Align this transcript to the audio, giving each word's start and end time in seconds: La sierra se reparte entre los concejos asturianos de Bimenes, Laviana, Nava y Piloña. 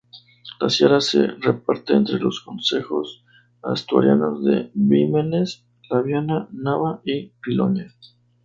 La 0.59 0.67
sierra 0.67 0.99
se 0.99 1.27
reparte 1.27 1.93
entre 1.93 2.17
los 2.17 2.41
concejos 2.41 3.23
asturianos 3.61 4.43
de 4.43 4.71
Bimenes, 4.73 5.63
Laviana, 5.91 6.47
Nava 6.51 7.01
y 7.05 7.27
Piloña. 7.39 7.93